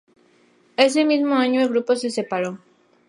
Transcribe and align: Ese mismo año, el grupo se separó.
Ese 0.77 1.05
mismo 1.05 1.35
año, 1.35 1.61
el 1.61 1.69
grupo 1.69 1.95
se 1.95 2.09
separó. 2.09 2.57